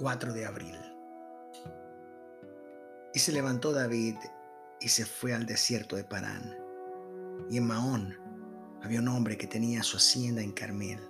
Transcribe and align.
4 0.00 0.32
de 0.32 0.46
abril. 0.46 0.78
Y 3.12 3.18
se 3.18 3.32
levantó 3.32 3.70
David 3.70 4.16
y 4.80 4.88
se 4.88 5.04
fue 5.04 5.34
al 5.34 5.44
desierto 5.44 5.94
de 5.94 6.04
Parán. 6.04 6.56
Y 7.50 7.58
en 7.58 7.66
Maón 7.66 8.16
había 8.82 9.00
un 9.00 9.08
hombre 9.08 9.36
que 9.36 9.46
tenía 9.46 9.82
su 9.82 9.98
hacienda 9.98 10.40
en 10.40 10.52
Carmel, 10.52 11.00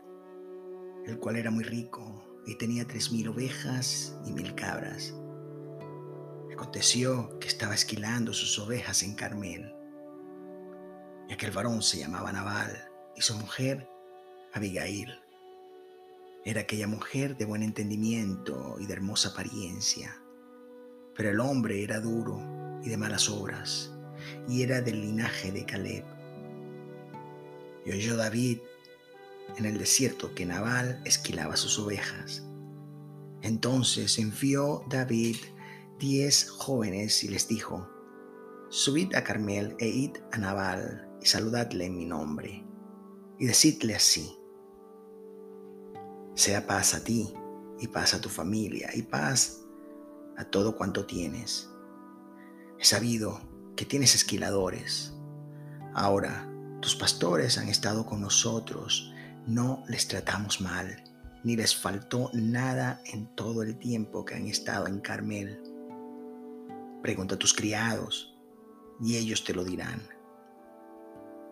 el 1.06 1.20
cual 1.20 1.36
era 1.36 1.52
muy 1.52 1.62
rico 1.62 2.42
y 2.46 2.58
tenía 2.58 2.84
tres 2.84 3.12
mil 3.12 3.28
ovejas 3.28 4.18
y 4.26 4.32
mil 4.32 4.56
cabras. 4.56 5.14
Aconteció 6.52 7.38
que 7.38 7.46
estaba 7.46 7.74
esquilando 7.74 8.32
sus 8.32 8.58
ovejas 8.58 9.04
en 9.04 9.14
Carmel. 9.14 9.72
Y 11.28 11.32
aquel 11.32 11.52
varón 11.52 11.80
se 11.80 11.98
llamaba 11.98 12.32
Nabal 12.32 12.76
y 13.14 13.20
su 13.20 13.36
mujer 13.36 13.88
Abigail. 14.52 15.29
Era 16.44 16.62
aquella 16.62 16.86
mujer 16.86 17.36
de 17.36 17.44
buen 17.44 17.62
entendimiento 17.62 18.76
y 18.80 18.86
de 18.86 18.94
hermosa 18.94 19.30
apariencia, 19.30 20.22
pero 21.14 21.30
el 21.30 21.40
hombre 21.40 21.82
era 21.82 22.00
duro 22.00 22.40
y 22.82 22.88
de 22.88 22.96
malas 22.96 23.28
obras, 23.28 23.92
y 24.48 24.62
era 24.62 24.80
del 24.80 25.02
linaje 25.02 25.52
de 25.52 25.66
Caleb. 25.66 26.04
Y 27.84 27.92
oyó 27.92 28.16
David 28.16 28.60
en 29.58 29.66
el 29.66 29.78
desierto 29.78 30.34
que 30.34 30.46
Nabal 30.46 31.02
esquilaba 31.04 31.56
sus 31.56 31.78
ovejas. 31.78 32.42
Entonces 33.42 34.18
envió 34.18 34.84
David 34.88 35.36
diez 35.98 36.48
jóvenes 36.48 37.22
y 37.22 37.28
les 37.28 37.48
dijo, 37.48 37.86
Subid 38.70 39.14
a 39.14 39.24
Carmel 39.24 39.76
e 39.78 39.88
id 39.88 40.16
a 40.32 40.38
Nabal 40.38 41.06
y 41.20 41.26
saludadle 41.26 41.84
en 41.84 41.98
mi 41.98 42.06
nombre, 42.06 42.64
y 43.38 43.46
decidle 43.46 43.94
así, 43.94 44.39
sea 46.40 46.66
paz 46.66 46.94
a 46.94 47.04
ti 47.04 47.34
y 47.80 47.88
paz 47.88 48.14
a 48.14 48.20
tu 48.22 48.30
familia 48.30 48.88
y 48.94 49.02
paz 49.02 49.60
a 50.38 50.44
todo 50.44 50.74
cuanto 50.74 51.04
tienes. 51.04 51.68
He 52.78 52.84
sabido 52.86 53.42
que 53.76 53.84
tienes 53.84 54.14
esquiladores. 54.14 55.12
Ahora, 55.92 56.50
tus 56.80 56.96
pastores 56.96 57.58
han 57.58 57.68
estado 57.68 58.06
con 58.06 58.22
nosotros, 58.22 59.12
no 59.46 59.84
les 59.86 60.08
tratamos 60.08 60.62
mal, 60.62 61.04
ni 61.44 61.56
les 61.56 61.76
faltó 61.76 62.30
nada 62.32 63.02
en 63.04 63.26
todo 63.36 63.62
el 63.62 63.78
tiempo 63.78 64.24
que 64.24 64.34
han 64.34 64.46
estado 64.46 64.86
en 64.86 65.00
Carmel. 65.00 65.60
Pregunta 67.02 67.34
a 67.34 67.38
tus 67.38 67.52
criados, 67.52 68.34
y 68.98 69.18
ellos 69.18 69.44
te 69.44 69.52
lo 69.52 69.62
dirán. 69.62 70.00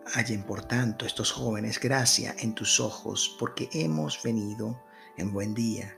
Hallen 0.05 0.43
por 0.43 0.63
tanto 0.63 1.05
estos 1.05 1.31
jóvenes 1.31 1.79
gracia 1.79 2.35
en 2.39 2.55
tus 2.55 2.79
ojos, 2.79 3.35
porque 3.39 3.69
hemos 3.73 4.21
venido 4.23 4.81
en 5.17 5.31
buen 5.31 5.53
día. 5.53 5.97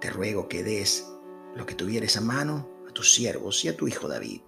Te 0.00 0.10
ruego 0.10 0.48
que 0.48 0.62
des 0.62 1.06
lo 1.54 1.66
que 1.66 1.74
tuvieres 1.74 2.16
a 2.16 2.20
mano 2.20 2.68
a 2.88 2.92
tus 2.92 3.14
siervos 3.14 3.64
y 3.64 3.68
a 3.68 3.76
tu 3.76 3.88
hijo 3.88 4.08
David. 4.08 4.42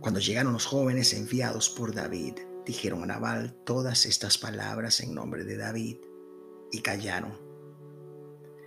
Cuando 0.00 0.20
llegaron 0.20 0.52
los 0.52 0.66
jóvenes 0.66 1.12
enviados 1.12 1.68
por 1.68 1.92
David, 1.92 2.34
dijeron 2.64 3.02
a 3.02 3.06
Nabal 3.06 3.52
todas 3.64 4.06
estas 4.06 4.38
palabras 4.38 5.00
en 5.00 5.14
nombre 5.14 5.44
de 5.44 5.56
David 5.56 5.96
y 6.70 6.80
callaron. 6.80 7.36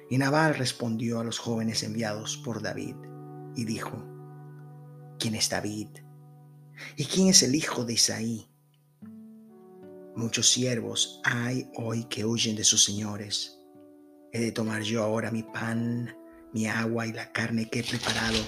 Y 0.10 0.18
Nabal 0.18 0.56
respondió 0.56 1.20
a 1.20 1.24
los 1.24 1.40
jóvenes 1.40 1.84
enviados 1.84 2.38
por 2.38 2.62
David 2.62 2.96
y 3.56 3.66
dijo, 3.66 4.04
¿quién 5.18 5.36
es 5.36 5.50
David? 5.50 5.88
¿Y 6.96 7.06
quién 7.06 7.28
es 7.28 7.44
el 7.44 7.56
hijo 7.56 7.86
de 7.86 7.94
Isaí? 7.94 8.48
Muchos 10.16 10.50
siervos 10.50 11.22
hay 11.24 11.70
hoy 11.76 12.04
que 12.06 12.26
huyen 12.26 12.56
de 12.56 12.64
sus 12.64 12.84
señores. 12.84 13.60
He 14.32 14.40
de 14.40 14.52
tomar 14.52 14.82
yo 14.82 15.04
ahora 15.04 15.32
mi 15.32 15.44
pan, 15.44 16.16
mi 16.54 16.68
agua 16.68 17.08
y 17.08 17.14
la 17.14 17.32
carne 17.32 17.70
que 17.70 17.80
he 17.80 17.84
preparado 17.84 18.40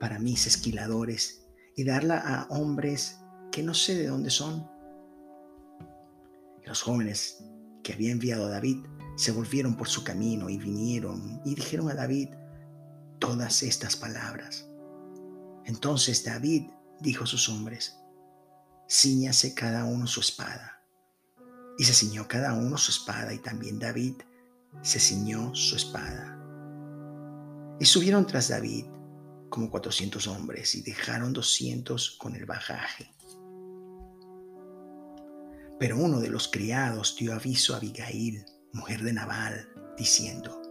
para 0.00 0.18
mis 0.18 0.46
esquiladores 0.46 1.46
y 1.76 1.84
darla 1.84 2.18
a 2.18 2.46
hombres 2.48 3.18
que 3.52 3.62
no 3.62 3.74
sé 3.74 3.94
de 3.94 4.06
dónde 4.06 4.30
son. 4.30 4.68
los 6.64 6.82
jóvenes 6.82 7.44
que 7.84 7.92
había 7.92 8.10
enviado 8.10 8.46
a 8.46 8.50
David 8.50 8.78
se 9.16 9.30
volvieron 9.30 9.76
por 9.76 9.88
su 9.88 10.02
camino 10.02 10.50
y 10.50 10.58
vinieron 10.58 11.40
y 11.44 11.54
dijeron 11.54 11.88
a 11.88 11.94
David 11.94 12.30
todas 13.20 13.62
estas 13.62 13.96
palabras. 13.96 14.68
Entonces 15.64 16.24
David 16.24 16.70
dijo 17.00 17.26
sus 17.26 17.48
hombres, 17.48 17.98
ciñase 18.88 19.54
cada 19.54 19.84
uno 19.84 20.06
su 20.06 20.20
espada. 20.20 20.82
Y 21.78 21.84
se 21.84 21.92
ciñó 21.92 22.26
cada 22.26 22.54
uno 22.54 22.78
su 22.78 22.90
espada 22.90 23.34
y 23.34 23.38
también 23.38 23.78
David 23.78 24.14
se 24.82 24.98
ciñó 24.98 25.54
su 25.54 25.76
espada. 25.76 26.38
Y 27.78 27.84
subieron 27.84 28.26
tras 28.26 28.48
David 28.48 28.86
como 29.50 29.70
cuatrocientos 29.70 30.26
hombres 30.26 30.74
y 30.74 30.82
dejaron 30.82 31.32
doscientos 31.32 32.16
con 32.18 32.34
el 32.34 32.46
bajaje. 32.46 33.10
Pero 35.78 35.98
uno 35.98 36.20
de 36.20 36.30
los 36.30 36.48
criados 36.48 37.16
dio 37.18 37.34
aviso 37.34 37.74
a 37.74 37.76
Abigail, 37.76 38.44
mujer 38.72 39.02
de 39.02 39.12
Nabal, 39.12 39.68
diciendo, 39.98 40.62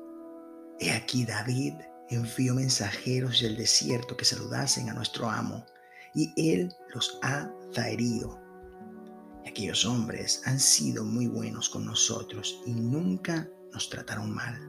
He 0.79 0.91
aquí 0.91 1.25
David 1.25 1.75
envió 2.09 2.55
mensajeros 2.55 3.41
del 3.41 3.55
desierto 3.55 4.17
que 4.17 4.25
saludasen 4.25 4.89
a 4.89 4.93
nuestro 4.93 5.29
amo 5.29 5.65
y 6.15 6.33
Él 6.37 6.73
los 6.93 7.19
ha 7.21 7.51
zaherido. 7.73 8.39
Y 9.43 9.49
aquellos 9.49 9.85
hombres 9.85 10.41
han 10.45 10.59
sido 10.59 11.03
muy 11.03 11.27
buenos 11.27 11.69
con 11.69 11.85
nosotros 11.85 12.61
y 12.65 12.71
nunca 12.71 13.47
nos 13.73 13.89
trataron 13.89 14.33
mal. 14.33 14.59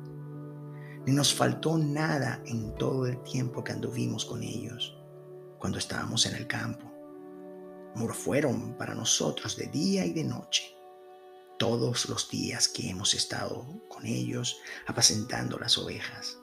Ni 1.07 1.12
nos 1.12 1.33
faltó 1.33 1.79
nada 1.79 2.43
en 2.47 2.75
todo 2.75 3.07
el 3.07 3.23
tiempo 3.23 3.62
que 3.62 3.73
anduvimos 3.73 4.25
con 4.25 4.43
ellos, 4.43 4.99
cuando 5.59 5.79
estábamos 5.79 6.27
en 6.27 6.34
el 6.34 6.47
campo. 6.47 6.93
Amor 7.95 8.13
fueron 8.13 8.77
para 8.77 8.95
nosotros 8.95 9.57
de 9.57 9.69
día 9.69 10.05
y 10.05 10.13
de 10.13 10.25
noche, 10.25 10.65
todos 11.59 12.09
los 12.09 12.28
días 12.28 12.69
que 12.69 12.91
hemos 12.91 13.15
estado 13.15 13.65
con 13.89 14.05
ellos 14.05 14.59
apacentando 14.87 15.59
las 15.59 15.78
ovejas. 15.78 16.39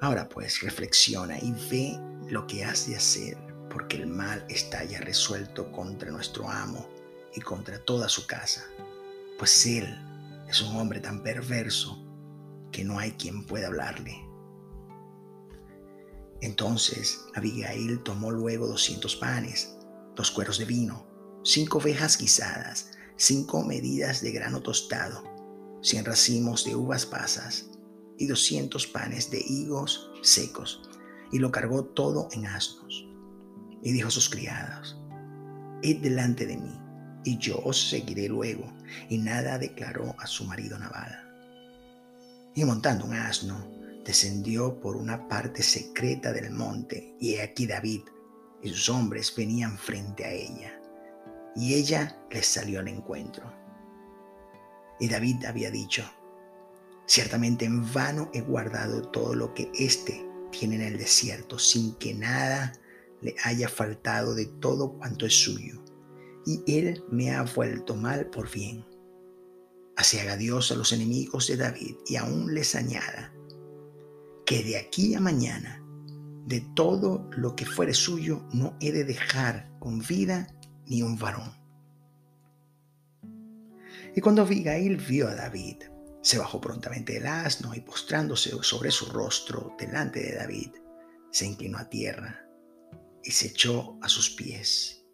Ahora 0.00 0.28
pues 0.28 0.60
reflexiona 0.60 1.38
y 1.38 1.52
ve 1.70 1.98
lo 2.28 2.46
que 2.46 2.64
has 2.64 2.86
de 2.86 2.96
hacer 2.96 3.36
porque 3.70 3.96
el 3.96 4.06
mal 4.06 4.44
está 4.48 4.84
ya 4.84 5.00
resuelto 5.00 5.70
contra 5.72 6.10
nuestro 6.10 6.50
amo 6.50 6.86
y 7.34 7.40
contra 7.40 7.78
toda 7.78 8.08
su 8.08 8.26
casa, 8.26 8.64
pues 9.38 9.64
él 9.64 9.86
es 10.48 10.60
un 10.60 10.76
hombre 10.76 11.00
tan 11.00 11.22
perverso 11.22 12.04
que 12.72 12.84
no 12.84 12.98
hay 12.98 13.12
quien 13.12 13.46
pueda 13.46 13.68
hablarle. 13.68 14.26
Entonces 16.40 17.20
Abigail 17.34 18.02
tomó 18.02 18.30
luego 18.30 18.66
doscientos 18.66 19.14
panes, 19.14 19.76
dos 20.16 20.30
cueros 20.30 20.58
de 20.58 20.64
vino, 20.64 21.06
cinco 21.44 21.78
ovejas 21.78 22.18
guisadas, 22.18 22.90
cinco 23.16 23.62
medidas 23.62 24.20
de 24.20 24.32
grano 24.32 24.60
tostado, 24.60 25.22
cien 25.82 26.04
racimos 26.04 26.64
de 26.64 26.74
uvas 26.74 27.06
pasas 27.06 27.70
y 28.18 28.26
doscientos 28.26 28.86
panes 28.86 29.30
de 29.30 29.40
higos 29.46 30.10
secos, 30.22 30.82
y 31.30 31.38
lo 31.38 31.52
cargó 31.52 31.84
todo 31.84 32.28
en 32.32 32.46
asnos 32.46 33.09
y 33.82 33.92
dijo 33.92 34.08
a 34.08 34.12
sus 34.12 34.28
criadas, 34.28 34.96
id 35.82 36.02
delante 36.02 36.46
de 36.46 36.56
mí, 36.56 36.80
y 37.24 37.38
yo 37.38 37.58
os 37.64 37.90
seguiré 37.90 38.28
luego. 38.28 38.72
Y 39.08 39.18
nada 39.18 39.58
declaró 39.58 40.14
a 40.18 40.26
su 40.26 40.44
marido 40.44 40.78
Nabal. 40.78 41.26
Y 42.54 42.64
montando 42.64 43.04
un 43.04 43.14
asno, 43.14 43.66
descendió 44.04 44.80
por 44.80 44.96
una 44.96 45.28
parte 45.28 45.62
secreta 45.62 46.32
del 46.32 46.50
monte, 46.50 47.14
y 47.20 47.34
he 47.34 47.42
aquí 47.42 47.66
David 47.66 48.02
y 48.62 48.70
sus 48.70 48.88
hombres 48.90 49.34
venían 49.34 49.78
frente 49.78 50.24
a 50.24 50.32
ella, 50.32 50.80
y 51.56 51.74
ella 51.74 52.18
les 52.30 52.46
salió 52.46 52.80
al 52.80 52.88
encuentro. 52.88 53.52
Y 54.98 55.08
David 55.08 55.44
había 55.46 55.70
dicho, 55.70 56.04
ciertamente 57.06 57.64
en 57.64 57.90
vano 57.92 58.30
he 58.34 58.42
guardado 58.42 59.02
todo 59.08 59.34
lo 59.34 59.54
que 59.54 59.70
éste 59.78 60.26
tiene 60.50 60.76
en 60.76 60.82
el 60.82 60.98
desierto, 60.98 61.58
sin 61.58 61.94
que 61.94 62.12
nada 62.12 62.72
le 63.20 63.36
haya 63.44 63.68
faltado 63.68 64.34
de 64.34 64.46
todo 64.46 64.92
cuanto 64.92 65.26
es 65.26 65.34
suyo, 65.34 65.82
y 66.46 66.62
él 66.66 67.04
me 67.10 67.32
ha 67.32 67.42
vuelto 67.42 67.94
mal 67.94 68.30
por 68.30 68.50
bien. 68.50 68.84
Así 69.96 70.18
haga 70.18 70.36
Dios 70.36 70.72
a 70.72 70.76
los 70.76 70.92
enemigos 70.92 71.46
de 71.46 71.56
David 71.56 71.96
y 72.06 72.16
aún 72.16 72.54
les 72.54 72.74
añada 72.74 73.32
que 74.46 74.62
de 74.62 74.78
aquí 74.78 75.14
a 75.14 75.20
mañana, 75.20 75.84
de 76.46 76.60
todo 76.74 77.28
lo 77.36 77.54
que 77.54 77.66
fuere 77.66 77.94
suyo, 77.94 78.48
no 78.52 78.76
he 78.80 78.90
de 78.90 79.04
dejar 79.04 79.70
con 79.78 80.00
vida 80.00 80.48
ni 80.86 81.02
un 81.02 81.18
varón. 81.18 81.52
Y 84.16 84.20
cuando 84.20 84.42
Abigail 84.42 84.96
vio 84.96 85.28
a 85.28 85.34
David, 85.34 85.76
se 86.22 86.38
bajó 86.38 86.60
prontamente 86.60 87.12
del 87.12 87.26
asno 87.26 87.74
y 87.74 87.80
postrándose 87.80 88.50
sobre 88.62 88.90
su 88.90 89.06
rostro 89.06 89.76
delante 89.78 90.20
de 90.20 90.34
David, 90.34 90.70
se 91.30 91.46
inclinó 91.46 91.78
a 91.78 91.88
tierra 91.88 92.49
y 93.24 93.30
se 93.30 93.48
echó 93.48 93.98
a 94.02 94.08
sus 94.08 94.30
pies 94.30 95.04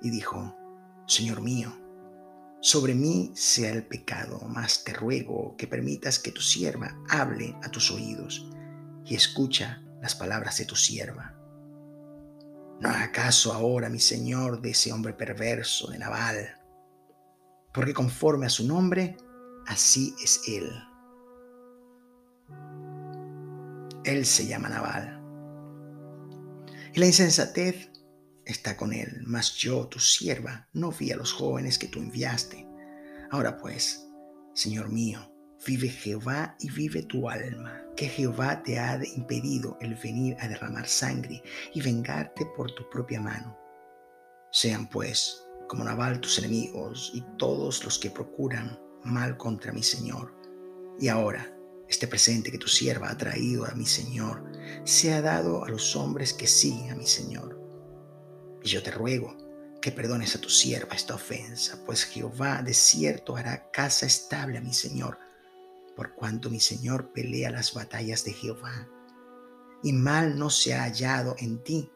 y 0.00 0.10
dijo, 0.10 0.56
Señor 1.06 1.40
mío, 1.40 1.72
sobre 2.60 2.94
mí 2.94 3.32
sea 3.34 3.72
el 3.72 3.84
pecado, 3.86 4.40
mas 4.48 4.84
te 4.84 4.92
ruego 4.92 5.56
que 5.56 5.66
permitas 5.66 6.18
que 6.18 6.32
tu 6.32 6.40
sierva 6.40 6.96
hable 7.08 7.56
a 7.62 7.70
tus 7.70 7.90
oídos 7.90 8.48
y 9.04 9.14
escucha 9.14 9.82
las 10.00 10.14
palabras 10.14 10.58
de 10.58 10.64
tu 10.64 10.76
sierva. 10.76 11.36
No 12.80 12.88
haga 12.88 13.12
caso 13.12 13.52
ahora, 13.52 13.88
mi 13.88 14.00
señor, 14.00 14.60
de 14.60 14.70
ese 14.70 14.92
hombre 14.92 15.12
perverso 15.12 15.90
de 15.90 15.98
Naval, 15.98 16.60
porque 17.72 17.94
conforme 17.94 18.46
a 18.46 18.50
su 18.50 18.66
nombre, 18.66 19.16
así 19.66 20.14
es 20.22 20.42
él. 20.48 20.70
Él 24.04 24.26
se 24.26 24.46
llama 24.46 24.68
Naval. 24.68 25.21
Y 26.94 27.00
la 27.00 27.06
insensatez 27.06 27.90
está 28.44 28.76
con 28.76 28.92
él, 28.92 29.22
mas 29.24 29.54
yo, 29.54 29.86
tu 29.88 29.98
sierva, 29.98 30.68
no 30.74 30.92
vi 30.92 31.10
a 31.10 31.16
los 31.16 31.32
jóvenes 31.32 31.78
que 31.78 31.88
tú 31.88 31.98
enviaste. 32.00 32.66
Ahora 33.30 33.56
pues, 33.56 34.06
Señor 34.54 34.90
mío, 34.90 35.32
vive 35.66 35.88
Jehová 35.88 36.54
y 36.60 36.70
vive 36.70 37.02
tu 37.04 37.30
alma, 37.30 37.82
que 37.96 38.08
Jehová 38.08 38.62
te 38.62 38.78
ha 38.78 39.00
impedido 39.16 39.78
el 39.80 39.94
venir 39.94 40.36
a 40.40 40.48
derramar 40.48 40.86
sangre 40.86 41.42
y 41.72 41.80
vengarte 41.80 42.44
por 42.56 42.74
tu 42.74 42.88
propia 42.90 43.20
mano. 43.20 43.56
Sean 44.50 44.86
pues 44.86 45.42
como 45.68 45.84
Nabal 45.84 46.20
tus 46.20 46.38
enemigos 46.38 47.10
y 47.14 47.24
todos 47.38 47.82
los 47.84 47.98
que 47.98 48.10
procuran 48.10 48.78
mal 49.04 49.38
contra 49.38 49.72
mi 49.72 49.82
Señor. 49.82 50.34
Y 51.00 51.08
ahora, 51.08 51.51
este 51.92 52.08
presente 52.08 52.50
que 52.50 52.58
tu 52.58 52.68
sierva 52.68 53.10
ha 53.10 53.18
traído 53.18 53.66
a 53.66 53.74
mi 53.74 53.84
Señor, 53.84 54.42
se 54.84 55.12
ha 55.12 55.20
dado 55.20 55.62
a 55.64 55.68
los 55.68 55.94
hombres 55.94 56.32
que 56.32 56.46
siguen 56.46 56.90
a 56.90 56.94
mi 56.94 57.06
Señor 57.06 57.62
y 58.62 58.68
yo 58.68 58.82
te 58.82 58.90
ruego 58.90 59.36
que 59.80 59.92
perdones 59.92 60.36
a 60.36 60.40
tu 60.40 60.48
sierva 60.48 60.94
esta 60.94 61.14
ofensa, 61.14 61.84
pues 61.84 62.04
Jehová 62.04 62.62
de 62.62 62.72
cierto 62.72 63.36
hará 63.36 63.70
casa 63.72 64.06
estable 64.06 64.58
a 64.58 64.60
mi 64.60 64.72
Señor, 64.72 65.18
por 65.96 66.14
cuanto 66.14 66.48
mi 66.48 66.60
Señor 66.60 67.12
pelea 67.12 67.50
las 67.50 67.74
batallas 67.74 68.24
de 68.24 68.32
Jehová. 68.32 68.88
Y 69.82 69.92
mal 69.92 70.38
no 70.38 70.48
se 70.48 70.74
ha 70.74 70.84
hallado 70.84 71.34
en 71.38 71.62
ti 71.64 71.90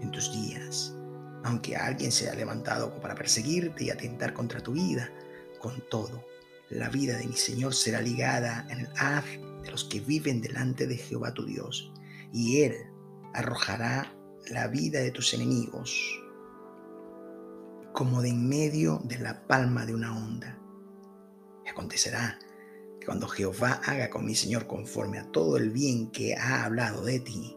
en 0.00 0.10
tus 0.12 0.32
días, 0.32 0.94
aunque 1.42 1.76
alguien 1.76 2.12
se 2.12 2.30
ha 2.30 2.34
levantado 2.34 2.98
para 3.00 3.16
perseguirte 3.16 3.84
y 3.84 3.90
atentar 3.90 4.32
contra 4.32 4.60
tu 4.60 4.72
vida, 4.72 5.10
con 5.58 5.82
todo, 5.90 6.24
la 6.70 6.88
vida 6.88 7.18
de 7.18 7.26
mi 7.26 7.36
Señor 7.36 7.74
será 7.74 8.00
ligada 8.00 8.66
en 8.70 8.80
el 8.80 8.88
haz 8.96 9.24
de 9.62 9.70
los 9.70 9.84
que 9.84 10.00
viven 10.00 10.40
delante 10.40 10.86
de 10.86 10.96
Jehová 10.96 11.32
tu 11.34 11.44
Dios, 11.44 11.92
y 12.32 12.62
Él 12.62 12.74
arrojará 13.32 14.14
la 14.50 14.68
vida 14.68 15.00
de 15.00 15.10
tus 15.10 15.34
enemigos 15.34 16.20
como 17.92 18.22
de 18.22 18.30
en 18.30 18.48
medio 18.48 19.00
de 19.04 19.18
la 19.18 19.46
palma 19.46 19.86
de 19.86 19.94
una 19.94 20.16
onda. 20.16 20.58
Y 21.64 21.68
acontecerá 21.68 22.38
que 23.00 23.06
cuando 23.06 23.28
Jehová 23.28 23.80
haga 23.84 24.10
con 24.10 24.26
mi 24.26 24.34
Señor 24.34 24.66
conforme 24.66 25.20
a 25.20 25.30
todo 25.30 25.56
el 25.56 25.70
bien 25.70 26.10
que 26.10 26.34
ha 26.34 26.64
hablado 26.64 27.04
de 27.04 27.20
ti, 27.20 27.56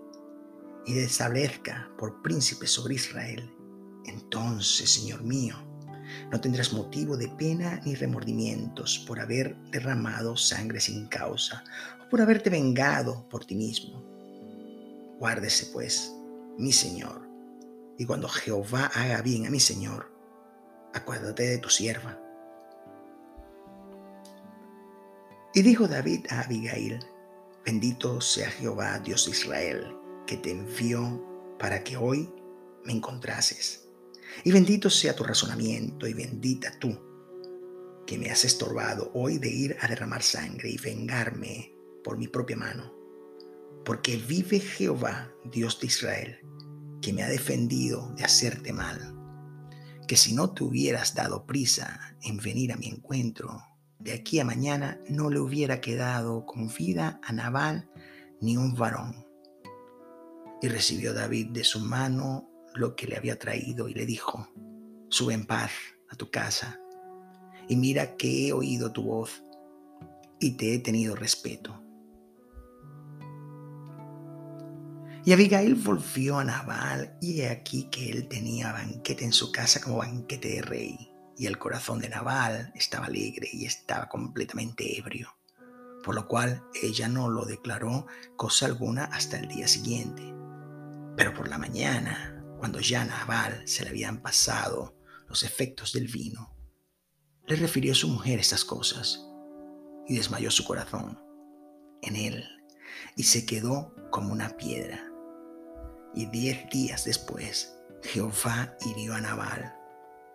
y 0.86 0.94
te 0.94 1.04
establezca 1.04 1.92
por 1.98 2.22
príncipe 2.22 2.68
sobre 2.68 2.96
Israel, 2.96 3.52
entonces, 4.06 4.90
Señor 4.90 5.24
mío, 5.24 5.56
no 6.32 6.42
tendrás 6.42 6.74
motivo 6.74 7.18
de 7.18 7.28
pena 7.30 7.82
ni 7.86 7.96
remordimientos 7.96 9.00
por 9.08 9.20
haber 9.20 9.56
derramado 9.72 10.36
sangre 10.38 10.80
sin 10.80 11.08
causa 11.08 11.64
o 12.04 12.10
por 12.10 12.22
haberte 12.22 12.50
vengado 12.50 13.28
por 13.30 13.46
ti 13.46 13.56
mismo. 13.56 14.04
Guárdese, 15.20 15.68
pues, 15.74 16.14
mi 16.58 16.72
Señor. 16.72 17.28
Y 17.98 18.06
cuando 18.06 18.28
Jehová 18.28 18.92
haga 18.94 19.22
bien 19.22 19.48
a 19.48 19.50
mi 19.50 19.60
Señor, 19.60 20.12
acuérdate 20.94 21.44
de 21.44 21.58
tu 21.58 21.70
sierva. 21.70 22.20
Y 25.54 25.64
dijo 25.64 25.88
David 25.88 26.28
a 26.30 26.42
Abigail, 26.42 27.00
bendito 27.66 28.22
sea 28.22 28.50
Jehová, 28.52 29.00
Dios 29.00 29.26
de 29.26 29.32
Israel, 29.32 29.98
que 30.28 30.38
te 30.38 30.52
envió 30.52 31.24
para 31.58 31.84
que 31.84 31.98
hoy 31.98 32.32
me 32.84 32.94
encontrases. 32.94 33.87
Y 34.44 34.52
bendito 34.52 34.90
sea 34.90 35.16
tu 35.16 35.24
razonamiento 35.24 36.08
y 36.08 36.14
bendita 36.14 36.78
tú, 36.80 36.98
que 38.06 38.18
me 38.18 38.30
has 38.30 38.46
estorbado 38.46 39.12
hoy 39.14 39.38
de 39.38 39.50
ir 39.50 39.78
a 39.82 39.88
derramar 39.88 40.24
sangre 40.24 40.70
y 40.70 40.78
vengarme 40.78 41.74
por 42.04 42.18
mi 42.18 42.28
propia 42.28 42.56
mano 42.56 42.98
porque 43.88 44.18
vive 44.18 44.60
Jehová, 44.60 45.32
Dios 45.46 45.80
de 45.80 45.88
Israel, 45.88 46.40
que 47.02 47.14
me 47.14 47.24
ha 47.24 47.30
defendido 47.30 48.12
de 48.18 48.26
hacerte 48.26 48.74
mal, 48.74 49.16
que 50.10 50.18
si 50.18 50.36
no 50.36 50.54
te 50.54 50.66
hubieras 50.66 51.16
dado 51.16 51.46
prisa 51.46 52.18
en 52.22 52.36
venir 52.36 52.74
a 52.74 52.76
mi 52.76 52.88
encuentro, 52.88 53.64
de 53.98 54.12
aquí 54.12 54.42
a 54.42 54.44
mañana 54.44 55.00
no 55.08 55.30
le 55.30 55.40
hubiera 55.40 55.80
quedado 55.80 56.46
con 56.46 56.68
vida 56.68 57.22
a 57.24 57.32
Nabal 57.32 57.90
ni 58.42 58.58
un 58.58 58.76
varón. 58.76 59.26
Y 60.62 60.68
recibió 60.68 61.14
David 61.14 61.52
de 61.52 61.64
su 61.64 61.80
mano 61.80 62.50
lo 62.78 62.96
que 62.96 63.08
le 63.08 63.18
había 63.18 63.38
traído 63.38 63.88
y 63.90 63.94
le 63.94 64.06
dijo, 64.06 64.48
sube 65.10 65.34
en 65.34 65.46
paz 65.46 65.72
a 66.10 66.16
tu 66.16 66.30
casa 66.30 66.80
y 67.68 67.76
mira 67.76 68.16
que 68.16 68.48
he 68.48 68.54
oído 68.54 68.92
tu 68.92 69.04
voz 69.04 69.44
y 70.40 70.52
te 70.58 70.74
he 70.74 70.80
tenido 70.80 71.16
respeto 71.16 71.88
Y 75.28 75.34
Abigail 75.34 75.76
volvió 75.76 76.40
a 76.40 76.46
Nabal 76.46 77.18
y 77.20 77.42
he 77.42 77.50
aquí 77.50 77.90
que 77.92 78.10
él 78.10 78.30
tenía 78.30 78.72
banquete 78.72 79.26
en 79.26 79.34
su 79.34 79.52
casa 79.52 79.82
como 79.82 79.98
banquete 79.98 80.48
de 80.48 80.62
rey. 80.62 81.12
Y 81.36 81.48
el 81.48 81.58
corazón 81.58 82.00
de 82.00 82.08
Nabal 82.08 82.72
estaba 82.76 83.08
alegre 83.08 83.50
y 83.52 83.66
estaba 83.66 84.08
completamente 84.08 84.98
ebrio, 84.98 85.36
por 86.02 86.16
lo 86.16 86.30
cual 86.30 86.64
ella 86.82 87.10
no 87.10 87.30
lo 87.30 87.44
declaró 87.44 88.08
cosa 88.38 88.68
alguna 88.68 89.04
hasta 89.04 89.38
el 89.38 89.50
día 89.50 89.68
siguiente. 89.68 90.34
Pero 91.18 91.34
por 91.34 91.50
la 91.50 91.58
mañana, 91.58 92.37
cuando 92.58 92.80
ya 92.80 93.06
Nabal 93.06 93.68
se 93.68 93.84
le 93.84 93.90
habían 93.90 94.22
pasado 94.22 94.96
los 95.28 95.44
efectos 95.44 95.94
del 95.94 96.08
vino, 96.08 96.56
le 97.46 97.56
refirió 97.56 97.94
a 97.94 97.96
su 97.96 98.08
mujer 98.08 98.40
estas 98.40 98.66
cosas 98.66 99.24
y 100.08 100.16
desmayó 100.16 100.52
su 100.52 100.66
corazón 100.66 101.20
en 102.02 102.16
él 102.16 102.46
y 103.16 103.24
se 103.24 103.46
quedó 103.46 103.94
como 104.12 104.32
una 104.32 104.50
piedra. 104.58 105.04
Y 106.14 106.26
diez 106.28 106.70
días 106.70 107.06
después, 107.06 107.78
Jehová 108.04 108.76
hirió 108.86 109.14
a 109.14 109.22
Nabal 109.22 109.76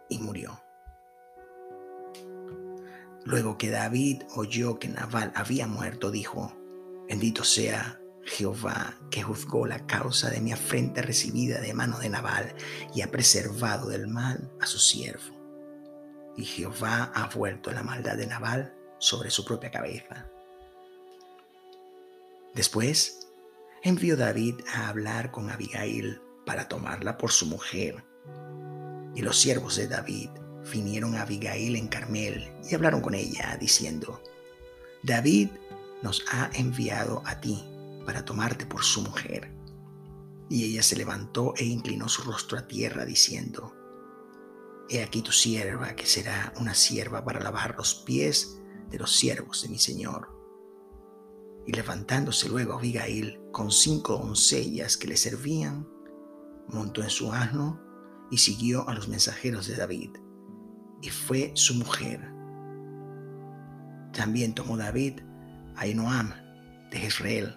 y 0.09 0.19
murió. 0.19 0.63
Luego 3.25 3.57
que 3.57 3.71
David 3.71 4.23
oyó 4.35 4.79
que 4.79 4.89
Nabal 4.89 5.33
había 5.35 5.67
muerto, 5.67 6.11
dijo, 6.11 6.53
bendito 7.09 7.45
sea 7.45 8.02
Jehová 8.25 8.95
que 9.11 9.23
juzgó 9.23 9.67
la 9.67 9.87
causa 9.87 10.31
de 10.31 10.41
mi 10.41 10.53
afrenta 10.53 11.03
recibida 11.03 11.61
de 11.61 11.75
mano 11.75 11.99
de 11.99 12.09
Nabal 12.09 12.55
y 12.95 13.03
ha 13.03 13.11
preservado 13.11 13.89
del 13.89 14.07
mal 14.07 14.51
a 14.61 14.67
su 14.67 14.79
siervo. 14.79 15.41
Y 16.37 16.45
Jehová 16.45 17.13
ha 17.15 17.29
vuelto 17.29 17.73
la 17.73 17.83
maldad 17.83 18.17
de 18.17 18.27
Nabal 18.27 18.75
sobre 18.99 19.31
su 19.31 19.45
propia 19.45 19.71
cabeza. 19.71 20.29
Después 22.55 23.29
envió 23.83 24.17
David 24.17 24.61
a 24.73 24.89
hablar 24.89 25.31
con 25.31 25.51
Abigail 25.51 26.21
para 26.47 26.69
tomarla 26.69 27.19
por 27.19 27.33
su 27.33 27.47
mujer. 27.47 28.05
Y 29.15 29.23
los 29.23 29.39
siervos 29.39 29.77
de 29.77 29.89
David 29.89 30.31
vinieron 30.71 31.17
a 31.17 31.23
Abigail 31.23 31.77
en 31.77 31.89
Carmel 31.89 32.53
y 32.71 32.75
hablaron 32.75 33.01
con 33.01 33.15
ella, 33.15 33.57
diciendo, 33.61 34.23
David 35.03 35.51
nos 36.03 36.25
ha 36.31 36.51
enviado 36.55 37.23
a 37.27 37.41
ti 37.41 37.72
para 38.03 38.25
tomarte 38.25 38.67
por 38.67 38.85
su 38.85 39.03
mujer. 39.03 39.53
Y 40.49 40.65
ella 40.65 40.83
se 40.83 40.97
levantó 40.97 41.55
e 41.57 41.65
inclinó 41.65 42.09
su 42.09 42.23
rostro 42.23 42.59
a 42.59 42.67
tierra, 42.67 43.05
diciendo, 43.05 43.75
He 44.89 45.03
aquí 45.03 45.23
tu 45.23 45.33
sierva, 45.33 45.95
que 45.97 46.07
será 46.07 46.53
una 46.61 46.75
sierva 46.75 47.25
para 47.25 47.41
lavar 47.41 47.75
los 47.77 47.95
pies 47.95 48.61
de 48.91 48.99
los 48.99 49.17
siervos 49.17 49.63
de 49.63 49.69
mi 49.69 49.79
Señor. 49.79 50.29
Y 51.67 51.73
levantándose 51.73 52.49
luego 52.49 52.75
Abigail 52.75 53.41
con 53.53 53.71
cinco 53.71 54.19
doncellas 54.19 54.97
que 54.97 55.07
le 55.07 55.17
servían, 55.17 55.89
montó 56.69 57.03
en 57.03 57.11
su 57.11 57.33
asno 57.33 57.81
y 58.31 58.39
siguió 58.39 58.89
a 58.89 58.95
los 58.95 59.09
mensajeros 59.09 59.67
de 59.67 59.77
David, 59.77 60.11
y 61.01 61.11
fue 61.11 61.53
su 61.55 61.75
mujer. 61.75 62.21
También 64.13 64.55
tomó 64.55 64.77
David 64.77 65.21
a 65.77 65.87
Enoam 65.87 66.35
de 66.91 66.99
Jezreel, 66.99 67.57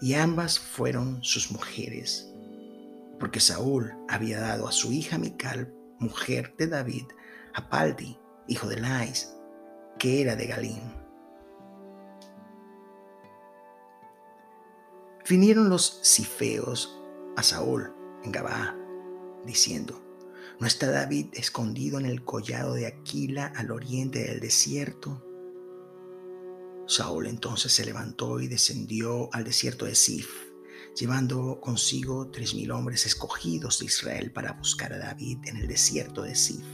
y 0.00 0.14
ambas 0.14 0.58
fueron 0.58 1.22
sus 1.22 1.50
mujeres, 1.50 2.32
porque 3.18 3.40
Saúl 3.40 3.92
había 4.08 4.40
dado 4.40 4.66
a 4.66 4.72
su 4.72 4.92
hija 4.92 5.18
Mical, 5.18 5.74
mujer 5.98 6.54
de 6.56 6.68
David, 6.68 7.04
a 7.54 7.68
Paldi, 7.68 8.18
hijo 8.48 8.66
de 8.68 8.80
Lais, 8.80 9.36
que 9.98 10.22
era 10.22 10.36
de 10.36 10.46
Galín. 10.46 10.80
Vinieron 15.28 15.68
los 15.68 16.00
cifeos 16.02 17.00
a 17.36 17.42
Saúl 17.42 17.92
en 18.24 18.32
Gabá, 18.32 18.76
diciendo, 19.44 20.02
¿No 20.58 20.66
está 20.66 20.90
David 20.90 21.28
escondido 21.32 21.98
en 21.98 22.04
el 22.04 22.24
collado 22.24 22.74
de 22.74 22.86
Aquila 22.86 23.52
al 23.56 23.70
oriente 23.70 24.24
del 24.24 24.40
desierto? 24.40 25.24
Saúl 26.90 27.28
entonces 27.28 27.72
se 27.72 27.84
levantó 27.84 28.40
y 28.40 28.48
descendió 28.48 29.32
al 29.32 29.44
desierto 29.44 29.84
de 29.84 29.94
Sif, 29.94 30.28
llevando 30.96 31.60
consigo 31.60 32.32
tres 32.32 32.52
mil 32.52 32.72
hombres 32.72 33.06
escogidos 33.06 33.78
de 33.78 33.84
Israel 33.84 34.32
para 34.32 34.54
buscar 34.54 34.92
a 34.92 34.98
David 34.98 35.38
en 35.44 35.58
el 35.58 35.68
desierto 35.68 36.22
de 36.22 36.34
Sif. 36.34 36.66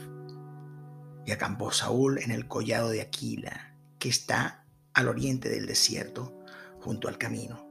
Y 1.27 1.33
acampó 1.33 1.71
Saúl 1.71 2.19
en 2.21 2.31
el 2.31 2.49
collado 2.49 2.89
de 2.89 3.03
Aquila, 3.03 3.77
que 3.99 4.09
está 4.09 4.67
al 4.95 5.09
oriente 5.09 5.51
del 5.51 5.67
desierto, 5.67 6.35
junto 6.81 7.09
al 7.09 7.19
camino. 7.19 7.71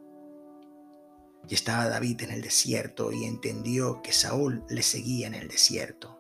Y 1.50 1.56
estaba 1.56 1.90
David 1.90 2.22
en 2.22 2.30
el 2.30 2.44
desierto 2.44 3.12
y 3.12 3.24
entendió 3.24 4.04
que 4.04 4.14
Saúl 4.14 4.64
le 4.70 4.84
seguía 4.84 5.26
en 5.26 5.34
el 5.34 5.48
desierto. 5.48 6.15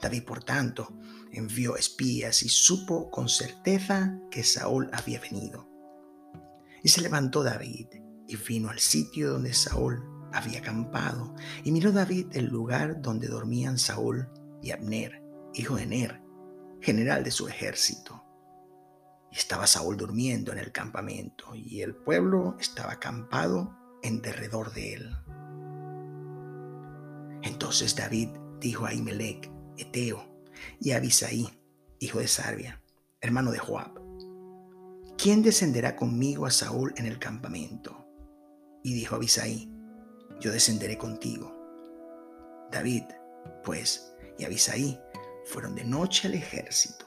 David, 0.00 0.24
por 0.24 0.42
tanto, 0.42 0.96
envió 1.32 1.76
espías 1.76 2.42
y 2.42 2.48
supo 2.48 3.10
con 3.10 3.28
certeza 3.28 4.18
que 4.30 4.42
Saúl 4.42 4.88
había 4.92 5.20
venido. 5.20 5.68
Y 6.82 6.88
se 6.88 7.02
levantó 7.02 7.42
David 7.42 7.88
y 8.26 8.36
vino 8.36 8.70
al 8.70 8.78
sitio 8.78 9.32
donde 9.32 9.52
Saúl 9.52 10.02
había 10.32 10.60
acampado. 10.60 11.34
Y 11.64 11.72
miró 11.72 11.92
David 11.92 12.28
el 12.32 12.46
lugar 12.46 13.02
donde 13.02 13.28
dormían 13.28 13.78
Saúl 13.78 14.28
y 14.62 14.70
Abner, 14.70 15.22
hijo 15.54 15.76
de 15.76 15.86
Ner, 15.86 16.22
general 16.80 17.24
de 17.24 17.30
su 17.30 17.48
ejército. 17.48 18.24
Y 19.30 19.36
estaba 19.36 19.66
Saúl 19.66 19.96
durmiendo 19.96 20.52
en 20.52 20.58
el 20.58 20.72
campamento, 20.72 21.54
y 21.54 21.82
el 21.82 21.94
pueblo 21.94 22.56
estaba 22.58 22.92
acampado 22.92 23.76
en 24.02 24.22
derredor 24.22 24.72
de 24.72 24.94
él. 24.94 25.16
Entonces 27.42 27.94
David 27.94 28.30
dijo 28.60 28.86
a 28.86 28.94
Imelec, 28.94 29.50
Y 30.80 30.92
Abisaí, 30.92 31.48
hijo 31.98 32.18
de 32.18 32.28
Sarbia, 32.28 32.82
hermano 33.20 33.50
de 33.50 33.58
Joab, 33.58 34.00
¿quién 35.16 35.42
descenderá 35.42 35.96
conmigo 35.96 36.46
a 36.46 36.50
Saúl 36.50 36.92
en 36.96 37.06
el 37.06 37.18
campamento? 37.18 38.06
Y 38.82 38.94
dijo 38.94 39.16
Abisaí, 39.16 39.70
yo 40.40 40.52
descenderé 40.52 40.96
contigo. 40.96 41.54
David, 42.70 43.04
pues, 43.64 44.12
y 44.38 44.44
Abisaí 44.44 44.98
fueron 45.44 45.74
de 45.74 45.84
noche 45.84 46.28
al 46.28 46.34
ejército. 46.34 47.06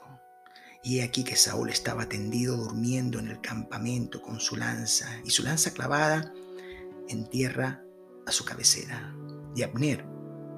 Y 0.82 0.98
he 0.98 1.02
aquí 1.02 1.24
que 1.24 1.36
Saúl 1.36 1.70
estaba 1.70 2.08
tendido 2.08 2.56
durmiendo 2.56 3.18
en 3.18 3.28
el 3.28 3.40
campamento 3.40 4.20
con 4.20 4.38
su 4.38 4.56
lanza 4.56 5.08
y 5.24 5.30
su 5.30 5.42
lanza 5.42 5.72
clavada 5.72 6.32
en 7.08 7.28
tierra 7.30 7.82
a 8.26 8.32
su 8.32 8.44
cabecera. 8.44 9.14
Y 9.56 9.62
Abner 9.62 10.04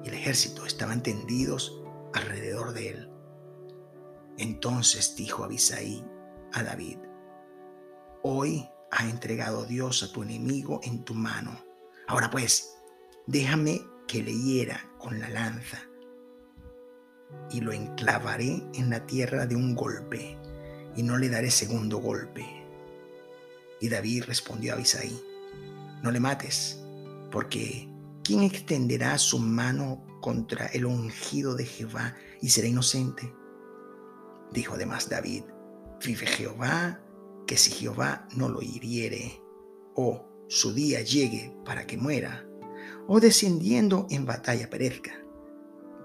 y 0.03 0.09
el 0.09 0.15
ejército 0.15 0.65
estaban 0.65 1.01
tendidos 1.01 1.81
alrededor 2.17 2.73
de 2.73 2.89
él. 2.89 3.11
Entonces 4.37 5.15
dijo 5.15 5.43
Abisaí 5.43 6.03
a 6.53 6.63
David, 6.63 6.97
hoy 8.23 8.67
ha 8.91 9.09
entregado 9.09 9.65
Dios 9.65 10.03
a 10.03 10.11
tu 10.11 10.23
enemigo 10.23 10.79
en 10.83 11.03
tu 11.03 11.13
mano. 11.13 11.57
Ahora 12.07 12.29
pues, 12.29 12.77
déjame 13.25 13.81
que 14.07 14.23
le 14.23 14.33
hiera 14.33 14.79
con 14.97 15.19
la 15.19 15.29
lanza 15.29 15.79
y 17.51 17.61
lo 17.61 17.71
enclavaré 17.71 18.63
en 18.73 18.89
la 18.89 19.05
tierra 19.05 19.45
de 19.45 19.55
un 19.55 19.75
golpe 19.75 20.37
y 20.95 21.03
no 21.03 21.17
le 21.17 21.29
daré 21.29 21.51
segundo 21.51 21.97
golpe. 21.97 22.45
Y 23.79 23.89
David 23.89 24.23
respondió 24.25 24.73
a 24.73 24.75
Abisaí, 24.75 25.21
no 26.01 26.11
le 26.11 26.19
mates, 26.19 26.81
porque 27.31 27.87
¿quién 28.23 28.43
extenderá 28.43 29.17
su 29.17 29.39
mano 29.39 30.03
contra 30.27 30.65
el 30.65 30.85
ungido 30.85 31.55
de 31.55 31.63
Jehová 31.63 32.13
y 32.41 32.49
será 32.49 32.67
inocente? 32.67 33.33
Dijo 34.51 34.73
además 34.73 35.07
David, 35.07 35.43
vive 36.05 36.27
Jehová, 36.27 36.99
que 37.45 37.55
si 37.55 37.71
Jehová 37.71 38.27
no 38.35 38.49
lo 38.49 38.61
hiriere, 38.61 39.41
o 39.95 40.27
su 40.49 40.73
día 40.73 40.99
llegue 40.99 41.55
para 41.63 41.87
que 41.87 41.95
muera, 41.95 42.45
o 43.07 43.21
descendiendo 43.21 44.05
en 44.09 44.25
batalla 44.25 44.69
perezca, 44.69 45.13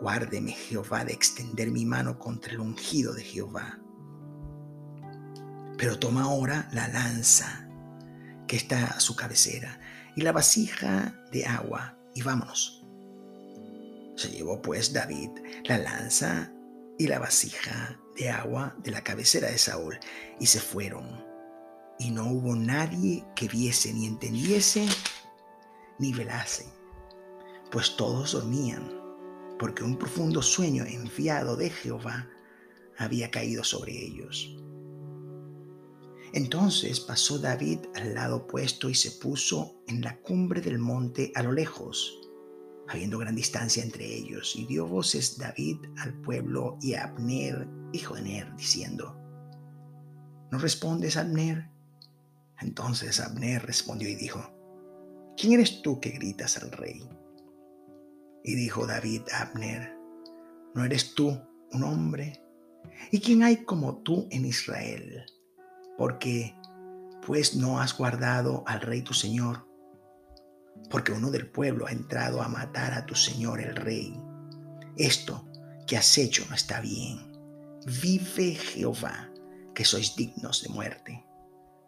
guárdeme 0.00 0.52
Jehová 0.52 1.04
de 1.04 1.14
extender 1.14 1.72
mi 1.72 1.84
mano 1.84 2.20
contra 2.20 2.52
el 2.52 2.60
ungido 2.60 3.14
de 3.14 3.24
Jehová. 3.24 3.80
Pero 5.78 5.98
toma 5.98 6.22
ahora 6.22 6.68
la 6.72 6.86
lanza 6.86 7.68
que 8.46 8.54
está 8.54 8.84
a 8.84 9.00
su 9.00 9.16
cabecera 9.16 9.80
y 10.14 10.20
la 10.20 10.30
vasija 10.30 11.12
de 11.32 11.44
agua 11.44 11.98
y 12.14 12.22
vámonos. 12.22 12.81
Se 14.16 14.28
llevó 14.28 14.60
pues 14.60 14.92
David 14.92 15.30
la 15.64 15.78
lanza 15.78 16.52
y 16.98 17.06
la 17.06 17.18
vasija 17.18 17.98
de 18.16 18.30
agua 18.30 18.76
de 18.82 18.90
la 18.90 19.02
cabecera 19.02 19.50
de 19.50 19.58
Saúl 19.58 19.98
y 20.38 20.46
se 20.46 20.60
fueron. 20.60 21.24
Y 21.98 22.10
no 22.10 22.30
hubo 22.30 22.54
nadie 22.54 23.24
que 23.34 23.48
viese 23.48 23.92
ni 23.92 24.06
entendiese 24.06 24.86
ni 25.98 26.12
velase, 26.12 26.66
pues 27.70 27.96
todos 27.96 28.32
dormían, 28.32 28.90
porque 29.58 29.84
un 29.84 29.96
profundo 29.96 30.42
sueño 30.42 30.84
enviado 30.84 31.56
de 31.56 31.70
Jehová 31.70 32.28
había 32.98 33.30
caído 33.30 33.62
sobre 33.62 33.92
ellos. 33.92 34.56
Entonces 36.32 36.98
pasó 37.00 37.38
David 37.38 37.80
al 37.94 38.14
lado 38.14 38.36
opuesto 38.36 38.88
y 38.88 38.94
se 38.94 39.12
puso 39.12 39.82
en 39.86 40.00
la 40.00 40.18
cumbre 40.20 40.60
del 40.60 40.78
monte 40.78 41.30
a 41.34 41.42
lo 41.42 41.52
lejos, 41.52 42.21
habiendo 42.92 43.18
gran 43.18 43.34
distancia 43.34 43.82
entre 43.82 44.06
ellos, 44.06 44.54
y 44.56 44.66
dio 44.66 44.86
voces 44.86 45.38
David 45.38 45.78
al 45.98 46.14
pueblo 46.22 46.78
y 46.80 46.94
a 46.94 47.04
Abner, 47.04 47.68
hijo 47.92 48.14
de 48.14 48.22
Ner, 48.22 48.56
diciendo, 48.56 49.16
¿no 50.50 50.58
respondes, 50.58 51.16
Abner? 51.16 51.68
Entonces 52.60 53.20
Abner 53.20 53.64
respondió 53.64 54.08
y 54.08 54.14
dijo, 54.14 54.40
¿quién 55.36 55.54
eres 55.54 55.82
tú 55.82 56.00
que 56.00 56.10
gritas 56.10 56.56
al 56.62 56.70
rey? 56.70 57.02
Y 58.44 58.54
dijo 58.54 58.86
David 58.86 59.22
a 59.32 59.42
Abner, 59.42 59.96
¿no 60.74 60.84
eres 60.84 61.14
tú 61.14 61.40
un 61.72 61.84
hombre? 61.84 62.40
¿Y 63.10 63.20
quién 63.20 63.42
hay 63.42 63.64
como 63.64 63.98
tú 64.02 64.28
en 64.30 64.44
Israel? 64.44 65.24
porque 65.96 66.56
pues 67.24 67.54
no 67.54 67.80
has 67.80 67.96
guardado 67.96 68.64
al 68.66 68.80
rey 68.80 69.02
tu 69.02 69.14
señor, 69.14 69.68
porque 70.90 71.12
uno 71.12 71.30
del 71.30 71.46
pueblo 71.46 71.86
ha 71.86 71.92
entrado 71.92 72.42
a 72.42 72.48
matar 72.48 72.92
a 72.92 73.06
tu 73.06 73.14
señor 73.14 73.60
el 73.60 73.76
rey. 73.76 74.14
Esto 74.96 75.48
que 75.86 75.96
has 75.96 76.18
hecho 76.18 76.44
no 76.48 76.54
está 76.54 76.80
bien. 76.80 77.32
Vive 78.02 78.54
Jehová, 78.54 79.30
que 79.74 79.84
sois 79.84 80.14
dignos 80.16 80.62
de 80.62 80.68
muerte, 80.68 81.24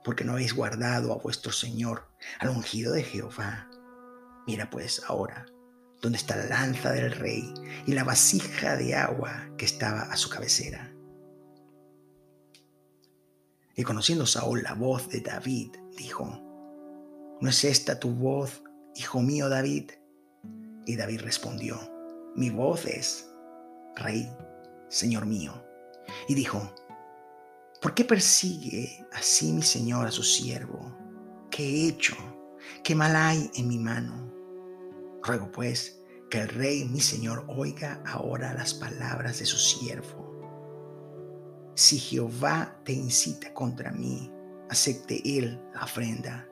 porque 0.03 0.25
no 0.25 0.33
habéis 0.33 0.55
guardado 0.55 1.13
a 1.13 1.19
vuestro 1.19 1.53
señor, 1.53 2.09
al 2.41 2.51
ungido 2.51 2.93
de 2.93 3.05
Jehová. 3.05 3.69
Mira 4.47 4.69
pues 4.71 5.03
ahora 5.07 5.47
dónde 6.03 6.19
está 6.19 6.37
la 6.37 6.47
lanza 6.47 6.93
del 6.93 7.13
rey 7.13 7.53
y 7.87 7.93
la 7.93 8.05
vasija 8.05 8.77
de 8.77 8.95
agua 8.95 9.49
que 9.57 9.65
estaba 9.65 10.03
a 10.03 10.17
su 10.17 10.29
cabecera. 10.29 10.93
Y 13.77 13.83
conociendo 13.83 14.27
Saúl 14.27 14.63
la 14.63 14.75
voz 14.75 15.09
de 15.09 15.21
David, 15.21 15.71
dijo, 15.97 16.41
¿no 17.41 17.49
es 17.49 17.65
esta 17.65 17.99
tu 17.99 18.11
voz, 18.11 18.63
hijo 18.95 19.21
mío 19.21 19.49
David? 19.49 19.91
Y 20.87 20.97
David 20.97 21.23
respondió, 21.23 21.79
mi 22.37 22.51
voz 22.51 22.85
es, 22.87 23.29
Rey, 23.97 24.31
Señor 24.89 25.27
mío. 25.27 25.53
Y 26.29 26.35
dijo, 26.35 26.75
¿por 27.81 27.95
qué 27.95 28.05
persigue 28.05 29.07
así 29.13 29.53
mi 29.53 29.63
Señor 29.63 30.07
a 30.07 30.11
su 30.11 30.23
siervo? 30.23 30.97
¿Qué 31.51 31.65
he 31.65 31.89
hecho? 31.89 32.15
¿Qué 32.83 32.95
mal 32.95 33.17
hay 33.17 33.51
en 33.55 33.69
mi 33.69 33.79
mano? 33.79 34.33
Ruego 35.23 35.51
pues 35.51 36.01
que 36.31 36.41
el 36.41 36.49
Rey, 36.49 36.85
mi 36.85 37.01
Señor, 37.01 37.45
oiga 37.49 38.03
ahora 38.07 38.53
las 38.55 38.75
palabras 38.75 39.39
de 39.39 39.47
su 39.47 39.57
siervo 39.57 40.25
si 41.75 41.99
Jehová 41.99 42.81
te 42.85 42.93
incita 42.93 43.53
contra 43.53 43.91
mí, 43.91 44.31
acepte 44.71 45.21
él 45.25 45.61
la 45.75 45.83
ofrenda. 45.83 46.49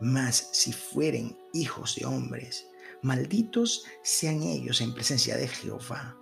Mas 0.00 0.48
si 0.52 0.72
fueren 0.72 1.38
hijos 1.52 1.94
de 1.96 2.06
hombres, 2.06 2.66
malditos 3.02 3.84
sean 4.02 4.42
ellos 4.42 4.80
en 4.80 4.94
presencia 4.94 5.36
de 5.36 5.48
Jehová, 5.48 6.16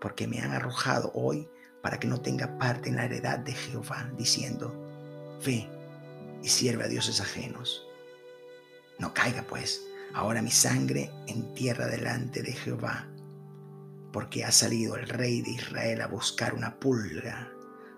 porque 0.00 0.26
me 0.26 0.40
han 0.40 0.52
arrojado 0.52 1.10
hoy 1.14 1.48
para 1.82 1.98
que 1.98 2.06
no 2.06 2.20
tenga 2.20 2.58
parte 2.58 2.88
en 2.88 2.96
la 2.96 3.04
heredad 3.04 3.38
de 3.38 3.52
Jehová, 3.52 4.10
diciendo, 4.16 4.74
ve 5.44 5.68
y 6.42 6.48
sirve 6.48 6.84
a 6.84 6.88
dioses 6.88 7.20
ajenos. 7.20 7.86
No 8.98 9.12
caiga 9.12 9.42
pues 9.42 9.82
ahora 10.14 10.42
mi 10.42 10.50
sangre 10.50 11.10
en 11.26 11.54
tierra 11.54 11.86
delante 11.86 12.42
de 12.42 12.52
Jehová, 12.52 13.08
porque 14.12 14.44
ha 14.44 14.52
salido 14.52 14.96
el 14.96 15.08
rey 15.08 15.42
de 15.42 15.50
Israel 15.50 16.00
a 16.02 16.06
buscar 16.06 16.54
una 16.54 16.78
pulga 16.78 17.50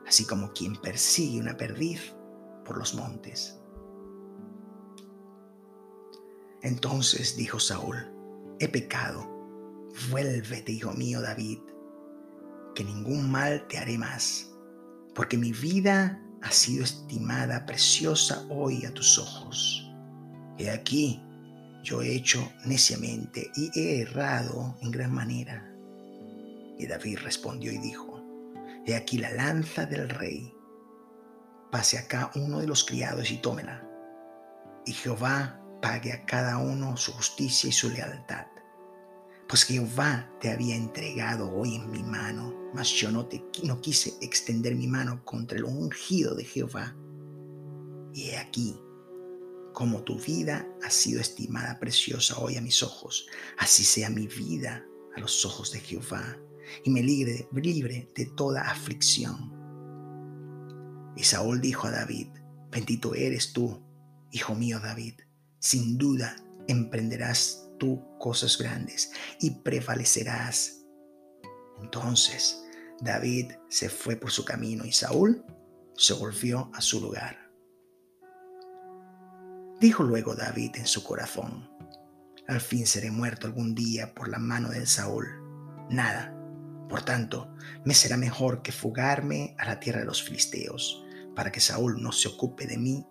así 0.06 0.24
como 0.24 0.52
quien 0.52 0.76
persigue 0.76 1.40
una 1.40 1.56
perdiz 1.56 2.14
por 2.64 2.78
los 2.78 2.94
montes. 2.94 3.58
Entonces 6.66 7.36
dijo 7.36 7.60
Saúl, 7.60 7.96
he 8.58 8.66
pecado, 8.66 9.24
Vuélvete, 10.10 10.72
hijo 10.72 10.90
mío 10.94 11.22
David, 11.22 11.60
que 12.74 12.82
ningún 12.82 13.30
mal 13.30 13.64
te 13.68 13.78
haré 13.78 13.96
más, 13.96 14.50
porque 15.14 15.38
mi 15.38 15.52
vida 15.52 16.20
ha 16.42 16.50
sido 16.50 16.82
estimada 16.82 17.64
preciosa 17.66 18.44
hoy 18.50 18.84
a 18.84 18.92
tus 18.92 19.16
ojos. 19.16 19.88
He 20.58 20.68
aquí, 20.68 21.22
yo 21.84 22.02
he 22.02 22.16
hecho 22.16 22.52
neciamente 22.64 23.48
y 23.54 23.70
he 23.78 24.00
errado 24.00 24.76
en 24.82 24.90
gran 24.90 25.14
manera. 25.14 25.72
Y 26.80 26.88
David 26.88 27.20
respondió 27.22 27.70
y 27.70 27.78
dijo, 27.78 28.20
He 28.84 28.96
aquí 28.96 29.18
la 29.18 29.30
lanza 29.30 29.86
del 29.86 30.08
rey. 30.08 30.52
Pase 31.70 31.96
acá 31.96 32.32
uno 32.34 32.58
de 32.58 32.66
los 32.66 32.84
criados 32.84 33.30
y 33.30 33.36
tómela. 33.36 33.88
Y 34.84 34.94
Jehová 34.94 35.62
pague 35.86 36.12
a 36.12 36.26
cada 36.26 36.58
uno 36.58 36.96
su 36.96 37.12
justicia 37.12 37.68
y 37.68 37.72
su 37.72 37.88
lealtad. 37.88 38.46
Pues 39.48 39.62
Jehová 39.62 40.28
te 40.40 40.50
había 40.50 40.74
entregado 40.74 41.48
hoy 41.48 41.76
en 41.76 41.88
mi 41.92 42.02
mano, 42.02 42.52
mas 42.74 42.90
yo 42.90 43.12
no, 43.12 43.26
te, 43.26 43.44
no 43.62 43.80
quise 43.80 44.14
extender 44.20 44.74
mi 44.74 44.88
mano 44.88 45.24
contra 45.24 45.56
el 45.56 45.62
ungido 45.62 46.34
de 46.34 46.42
Jehová. 46.42 46.96
Y 48.12 48.30
he 48.30 48.36
aquí, 48.36 48.76
como 49.72 50.02
tu 50.02 50.18
vida 50.18 50.66
ha 50.82 50.90
sido 50.90 51.20
estimada 51.20 51.78
preciosa 51.78 52.36
hoy 52.40 52.56
a 52.56 52.62
mis 52.62 52.82
ojos, 52.82 53.28
así 53.56 53.84
sea 53.84 54.10
mi 54.10 54.26
vida 54.26 54.84
a 55.14 55.20
los 55.20 55.44
ojos 55.44 55.70
de 55.70 55.78
Jehová, 55.78 56.36
y 56.82 56.90
me 56.90 57.04
libre, 57.04 57.48
libre 57.52 58.10
de 58.12 58.26
toda 58.26 58.68
aflicción. 58.68 59.52
Y 61.14 61.22
Saúl 61.22 61.60
dijo 61.60 61.86
a 61.86 61.92
David, 61.92 62.30
bendito 62.72 63.14
eres 63.14 63.52
tú, 63.52 63.80
hijo 64.32 64.56
mío 64.56 64.80
David, 64.80 65.14
sin 65.58 65.98
duda 65.98 66.36
emprenderás 66.68 67.68
tú 67.78 68.02
cosas 68.18 68.58
grandes 68.58 69.12
y 69.40 69.50
prevalecerás. 69.50 70.84
Entonces 71.82 72.62
David 73.00 73.52
se 73.68 73.88
fue 73.88 74.16
por 74.16 74.30
su 74.30 74.44
camino 74.44 74.84
y 74.84 74.92
Saúl 74.92 75.44
se 75.96 76.14
volvió 76.14 76.70
a 76.74 76.80
su 76.80 77.00
lugar. 77.00 77.50
Dijo 79.80 80.02
luego 80.02 80.34
David 80.34 80.76
en 80.76 80.86
su 80.86 81.04
corazón, 81.04 81.70
al 82.48 82.60
fin 82.60 82.86
seré 82.86 83.10
muerto 83.10 83.46
algún 83.46 83.74
día 83.74 84.14
por 84.14 84.28
la 84.28 84.38
mano 84.38 84.70
de 84.70 84.86
Saúl. 84.86 85.26
Nada, 85.90 86.34
por 86.88 87.02
tanto, 87.02 87.54
me 87.84 87.94
será 87.94 88.16
mejor 88.16 88.62
que 88.62 88.72
fugarme 88.72 89.54
a 89.58 89.66
la 89.66 89.80
tierra 89.80 90.00
de 90.00 90.06
los 90.06 90.22
filisteos, 90.22 91.04
para 91.34 91.52
que 91.52 91.60
Saúl 91.60 92.02
no 92.02 92.12
se 92.12 92.28
ocupe 92.28 92.66
de 92.66 92.78
mí 92.78 93.06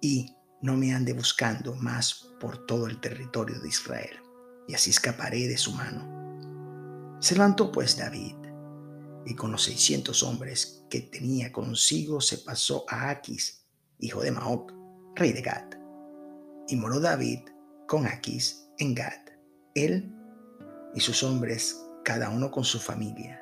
y 0.00 0.34
no 0.62 0.76
me 0.76 0.92
ande 0.92 1.12
buscando 1.12 1.74
más 1.74 2.26
por 2.38 2.66
todo 2.66 2.86
el 2.86 3.00
territorio 3.00 3.58
de 3.60 3.68
Israel, 3.68 4.16
y 4.68 4.74
así 4.74 4.90
escaparé 4.90 5.48
de 5.48 5.56
su 5.56 5.72
mano. 5.72 7.18
Se 7.20 7.34
levantó 7.34 7.70
pues 7.70 7.96
David, 7.96 8.36
y 9.26 9.34
con 9.34 9.52
los 9.52 9.64
seiscientos 9.64 10.22
hombres 10.22 10.84
que 10.88 11.00
tenía 11.00 11.52
consigo 11.52 12.20
se 12.20 12.38
pasó 12.38 12.84
a 12.88 13.10
Aquis, 13.10 13.66
hijo 13.98 14.22
de 14.22 14.32
Maoc, 14.32 14.72
rey 15.14 15.32
de 15.32 15.42
Gad. 15.42 15.74
Y 16.68 16.76
moró 16.76 17.00
David 17.00 17.40
con 17.86 18.06
Aquis 18.06 18.66
en 18.78 18.94
Gad, 18.94 19.20
él 19.74 20.14
y 20.94 21.00
sus 21.00 21.22
hombres, 21.22 21.80
cada 22.04 22.30
uno 22.30 22.50
con 22.50 22.64
su 22.64 22.80
familia. 22.80 23.40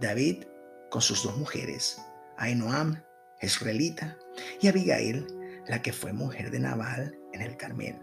David 0.00 0.44
con 0.90 1.00
sus 1.00 1.22
dos 1.22 1.36
mujeres, 1.36 2.00
Ainoam, 2.36 3.02
israelita, 3.40 4.18
y 4.60 4.68
Abigail, 4.68 5.26
la 5.66 5.82
que 5.82 5.92
fue 5.92 6.12
mujer 6.12 6.50
de 6.50 6.60
Nabal 6.60 7.18
en 7.32 7.42
el 7.42 7.56
Carmel. 7.56 7.98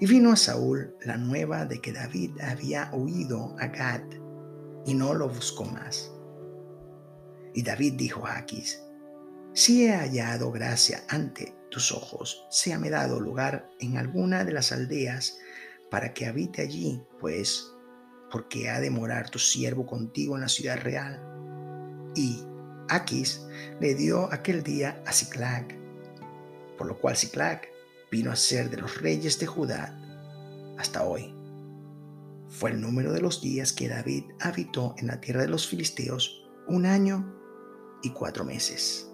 Y 0.00 0.06
vino 0.06 0.32
a 0.32 0.36
Saúl 0.36 0.94
la 1.04 1.16
nueva 1.16 1.64
de 1.64 1.80
que 1.80 1.92
David 1.92 2.40
había 2.40 2.90
huido 2.92 3.56
a 3.58 3.66
Gad 3.66 4.02
y 4.86 4.94
no 4.94 5.14
lo 5.14 5.28
buscó 5.28 5.64
más. 5.64 6.12
Y 7.54 7.62
David 7.62 7.94
dijo 7.96 8.26
a 8.26 8.38
Aquis, 8.38 8.82
si 9.54 9.86
he 9.86 9.92
hallado 9.92 10.52
gracia 10.52 11.02
ante 11.08 11.54
tus 11.70 11.90
ojos, 11.90 12.46
séame 12.50 12.90
dado 12.90 13.18
lugar 13.18 13.68
en 13.80 13.96
alguna 13.96 14.44
de 14.44 14.52
las 14.52 14.70
aldeas 14.70 15.38
para 15.90 16.14
que 16.14 16.26
habite 16.26 16.62
allí, 16.62 17.02
pues, 17.18 17.74
porque 18.30 18.70
ha 18.70 18.78
de 18.78 18.90
morar 18.90 19.30
tu 19.30 19.38
siervo 19.38 19.86
contigo 19.86 20.36
en 20.36 20.42
la 20.42 20.48
ciudad 20.48 20.78
real. 20.80 21.20
Y 22.14 22.44
Aquis 22.88 23.42
le 23.80 23.94
dio 23.94 24.32
aquel 24.32 24.62
día 24.62 25.02
a 25.06 25.12
Ciclac, 25.12 25.76
por 26.76 26.86
lo 26.86 26.98
cual 26.98 27.16
Ciclac 27.16 27.68
vino 28.10 28.30
a 28.30 28.36
ser 28.36 28.70
de 28.70 28.78
los 28.78 29.00
reyes 29.00 29.38
de 29.38 29.46
Judá 29.46 29.94
hasta 30.78 31.04
hoy. 31.04 31.34
Fue 32.48 32.70
el 32.70 32.80
número 32.80 33.12
de 33.12 33.20
los 33.20 33.42
días 33.42 33.72
que 33.72 33.88
David 33.88 34.24
habitó 34.40 34.94
en 34.98 35.08
la 35.08 35.20
tierra 35.20 35.42
de 35.42 35.48
los 35.48 35.68
filisteos 35.68 36.48
un 36.66 36.86
año 36.86 37.34
y 38.02 38.10
cuatro 38.10 38.44
meses. 38.44 39.07